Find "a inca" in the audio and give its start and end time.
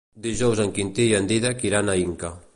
1.95-2.35